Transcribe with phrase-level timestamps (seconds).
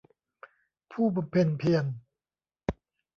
[0.91, 1.85] ผู้บำเพ็ญเพียร